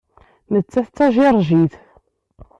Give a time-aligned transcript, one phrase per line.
[0.53, 1.73] Nettat d Tajiṛjit.